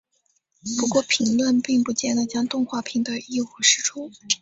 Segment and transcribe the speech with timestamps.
[0.79, 4.09] 不过评论并不见得将动画评得一无是处。